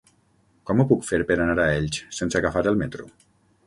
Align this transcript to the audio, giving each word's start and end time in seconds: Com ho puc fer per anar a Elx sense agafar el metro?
Com 0.69 0.81
ho 0.81 0.85
puc 0.93 1.05
fer 1.11 1.21
per 1.33 1.39
anar 1.39 1.69
a 1.69 1.69
Elx 1.77 2.03
sense 2.23 2.43
agafar 2.43 2.69
el 2.75 2.85
metro? 2.85 3.13